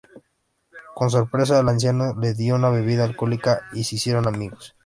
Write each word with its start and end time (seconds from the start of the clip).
Con 0.95 1.11
sorpresa, 1.11 1.59
el 1.59 1.69
anciano 1.69 2.15
le 2.19 2.33
dio 2.33 2.55
una 2.55 2.71
bebida 2.71 3.03
alcohólica 3.03 3.67
y 3.71 3.83
se 3.83 3.97
hicieron 3.97 4.27
amigos. 4.27 4.75